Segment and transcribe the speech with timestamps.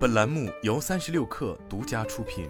[0.00, 2.48] 本栏目由三十六氪独家出品。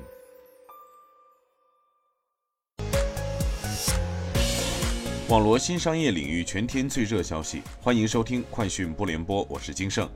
[5.29, 10.09] 网罗新商业领域全天最热消息，欢迎收听快讯不联播，我是金盛。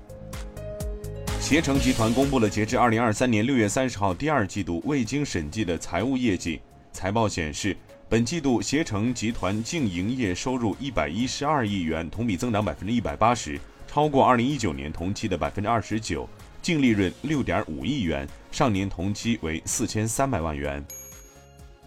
[1.40, 6.60] 携程集团公布了截至二零二三年六月三十号第二季度未经审计的财务业绩。
[6.92, 7.76] 财报显示，
[8.08, 13.58] 本季度携程集团净营业收入一百一十二亿元，同比增长百分之一百八十，
[13.88, 16.28] 超过二零一九年同期的百分之二十九。
[16.64, 20.82] 净利润六点五亿元，上年同期为四千三百万元。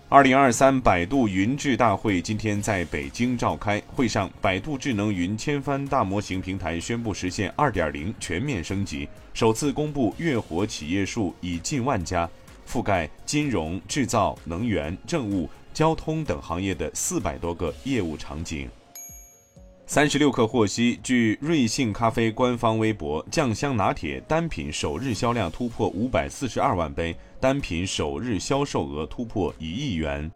[0.08, 12.30] 二零二三百度云智大会今天在北京召开，会上，百度智能云千帆大模型平台宣布实现二点零全面升级，首次公布月活企业数已近万家，
[12.70, 18.70] 覆盖金融、制造、能源、政务、交通等行业的四百多个业务场景。
[19.90, 30.30] 三十六氪获悉，据瑞幸咖啡官方微博，酱香拿铁单品首日销量突破五百四十二万杯，单品首日销售额突破一亿元。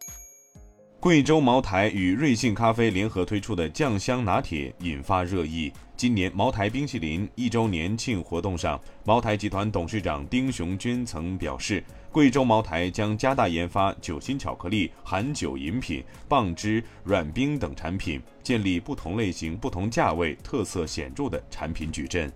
[1.02, 5.72] 贵州茅台与瑞幸咖啡联合推出的酱香拿铁引发热议。
[5.96, 22.32] 今年茅台冰淇淋一周年庆活动上，茅台集团董事长丁雄军曾表示，贵州茅台将加大研发酒心巧克力、含酒饮品、棒汁、软冰等产品，建立不同类型、不同价位、特色显著的产品矩阵。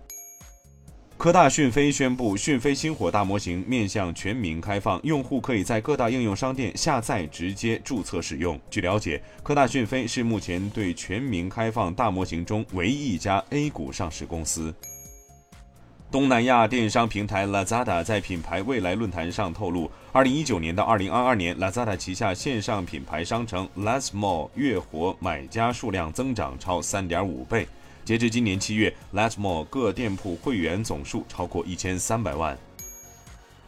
[1.17, 8.59] 科大讯飞宣布，讯飞星火大模型面向全民开放，用户可以在各大应用商店下载，直接注册使用。
[8.69, 14.71] 据了解，科大讯飞是目前对全民开放大模型中唯一一家 A 股上市公司。
[16.11, 27.67] 东南亚电商平台 Lazada 在品牌未来论坛上透露，二零一九年到二零二二年，Lazada 旗下线上品牌商城 LazMall 月活买家数量增长超三点五倍。
[28.07, 32.57] 截至今年七月，LetMore 各店铺会员总数超过一千三百万。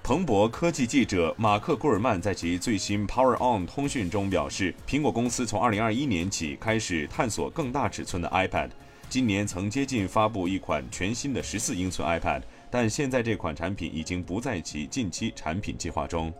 [0.01, 8.69] 彭博科技记者马克·古尔曼在其最新 Power On 通讯中表示，苹果公司从二零二一年起开始探索更大尺寸的 iPad，
[9.09, 16.33] 今年曾接近发布一款全新的十四英寸 iPad，但现在这款产品已经不在其近期产品计划中。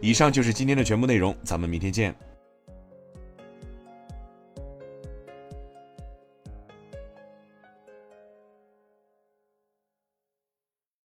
[0.00, 2.14] 以上就是今天的全部内容，咱们明天见。